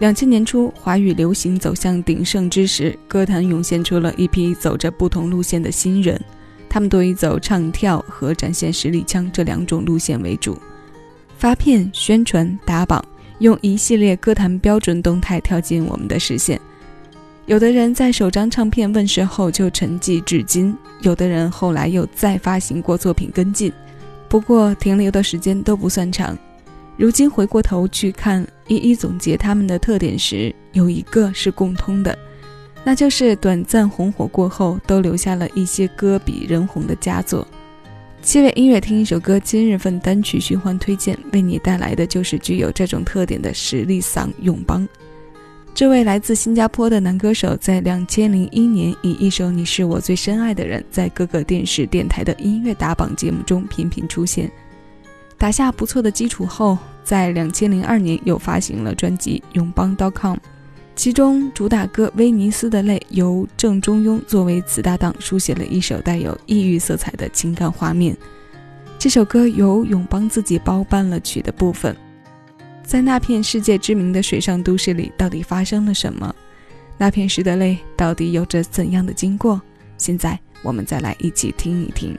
[0.00, 6.18] 两千年初，华语流行走向鼎盛之时，歌坛涌现出了一批走着不同路线的新人，
[6.70, 10.58] 他们多以走唱跳和展现实力腔这两种路线为主，
[11.36, 13.04] 发片、宣传、打榜，
[13.40, 16.58] 用一系列歌坛标准动态跳进我们的视线。
[17.44, 23.70] 有的人在首张唱片问世后就沉寂至今，有的人后来又再发行过作品跟进，
[24.30, 26.34] 不过停留的时间都不算长。
[27.00, 32.16] 如今回过头去看，一一总结他们的特点时，有一个是共通的，
[32.84, 37.48] 那就是短暂红火过后，都留下了一些歌比人红的佳作。
[38.20, 44.86] 七位音乐听一首歌，今日份单曲循环推荐，为你带来的就是具有这种特点的实力嗓永邦。
[45.72, 54.52] 这位来自新加坡的男歌手，在两千零一年以一首《你是我最深爱的人》在各个电视电台的音乐打榜节目中频频出现。
[55.38, 56.76] 打下不错的基础后，
[57.10, 60.36] 在两千零二年又发行了专辑《永邦 .com》，
[60.94, 68.16] 其中主打歌《威尼斯的泪》由郑中庸作为词搭档书写了一首带有异域色彩的情感画面。
[68.96, 71.96] 这首歌由永邦自己包办了曲的部分。
[72.84, 76.32] 在那片世界知名的水上都市里，到底发生了什么？
[76.96, 79.60] 那片时的泪到底有着怎样的经过？
[79.98, 82.16] 现在我们再来一起听一听。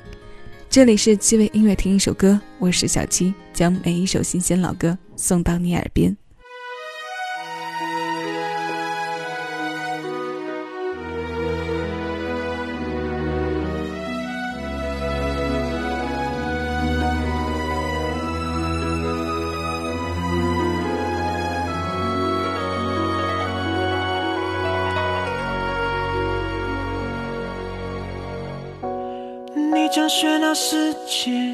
[0.71, 6.15] 这里是七位音乐，听一首歌，我是小七，将每一首新鲜老歌送到你耳边。
[29.91, 31.53] 将喧闹世界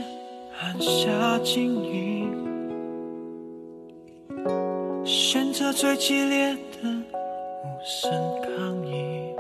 [0.62, 2.32] 按下静音，
[5.04, 8.12] 选择最激烈的无声
[8.44, 9.34] 抗议。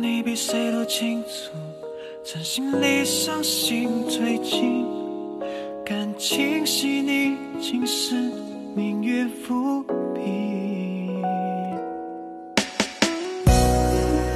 [0.00, 1.50] 你比谁都清楚，
[2.22, 4.86] 真心离伤心最近，
[5.84, 8.14] 感情细腻，竟是
[8.76, 9.82] 命运伏
[10.14, 10.20] 笔。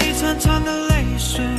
[0.00, 0.83] 你长长的。
[1.14, 1.53] 你是。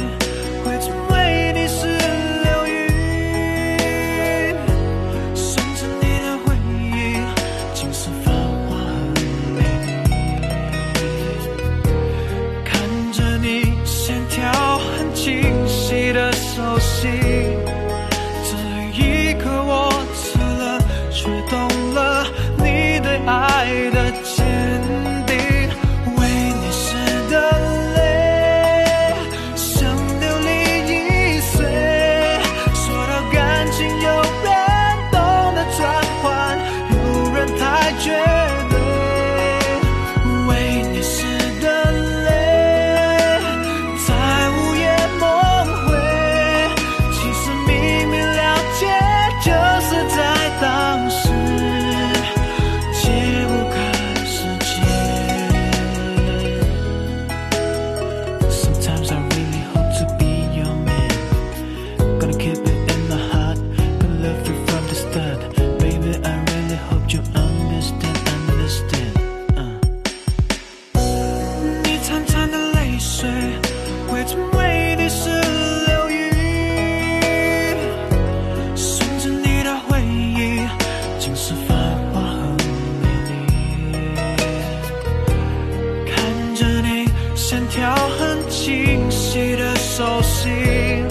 [90.05, 91.07] 手心。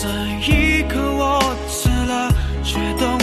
[0.00, 0.08] 这
[0.46, 2.28] 一刻我吃了
[2.62, 3.21] 却都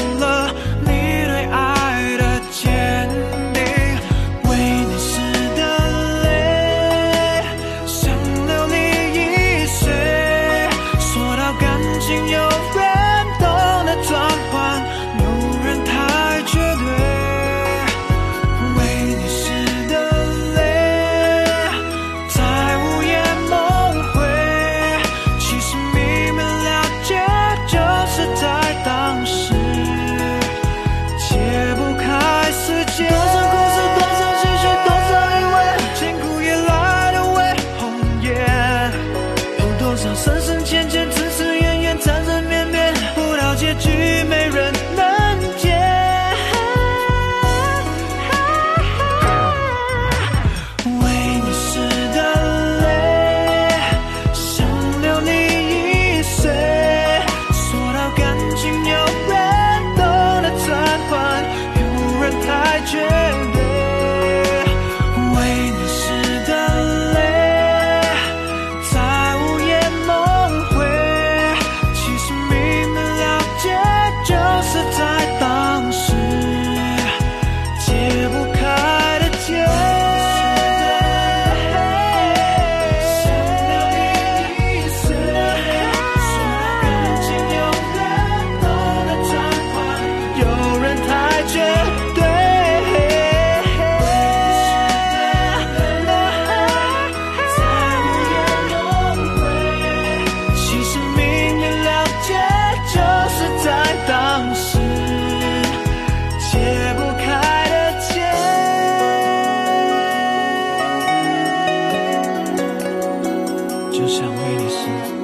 [113.99, 115.18] 就想为你写